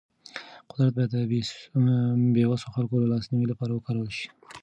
[0.69, 1.17] قدرت باید د
[2.35, 4.27] بې وسو خلکو د لاسنیوي لپاره وکارول شي.